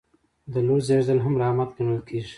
[0.53, 2.29] د لور زیږیدل هم رحمت ګڼل کیږي.